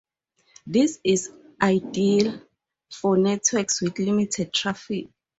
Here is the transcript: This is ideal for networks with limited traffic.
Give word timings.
This 0.65 0.97
is 1.03 1.29
ideal 1.61 2.41
for 2.89 3.17
networks 3.19 3.83
with 3.83 3.99
limited 3.99 4.51
traffic. 4.51 5.09